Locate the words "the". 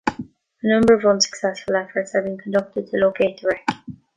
3.39-3.49